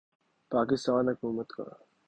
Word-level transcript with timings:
پاکستان 0.51 1.03
حکومت 1.09 1.49
کا 1.55 1.63